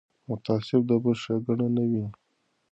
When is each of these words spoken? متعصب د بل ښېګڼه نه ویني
متعصب 0.29 0.81
د 0.89 0.91
بل 1.03 1.15
ښېګڼه 1.23 1.67
نه 1.75 1.83
ویني 1.89 2.11